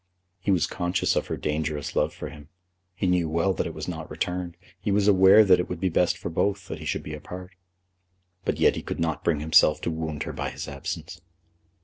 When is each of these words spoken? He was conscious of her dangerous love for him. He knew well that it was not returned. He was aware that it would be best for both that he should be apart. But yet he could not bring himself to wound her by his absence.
He 0.39 0.49
was 0.49 0.65
conscious 0.65 1.15
of 1.15 1.27
her 1.27 1.37
dangerous 1.37 1.95
love 1.95 2.11
for 2.11 2.29
him. 2.29 2.49
He 2.95 3.05
knew 3.05 3.29
well 3.29 3.53
that 3.53 3.67
it 3.67 3.73
was 3.75 3.87
not 3.87 4.09
returned. 4.09 4.57
He 4.79 4.89
was 4.89 5.07
aware 5.07 5.45
that 5.45 5.59
it 5.59 5.69
would 5.69 5.79
be 5.79 5.89
best 5.89 6.17
for 6.17 6.31
both 6.31 6.67
that 6.69 6.79
he 6.79 6.85
should 6.85 7.03
be 7.03 7.13
apart. 7.13 7.51
But 8.43 8.57
yet 8.57 8.75
he 8.75 8.81
could 8.81 8.99
not 8.99 9.23
bring 9.23 9.41
himself 9.41 9.79
to 9.81 9.91
wound 9.91 10.23
her 10.23 10.33
by 10.33 10.49
his 10.49 10.67
absence. 10.67 11.21